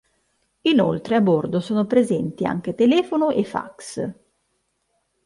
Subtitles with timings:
[0.61, 4.13] Inoltre, a bordo sono presenti anche telefono e fax.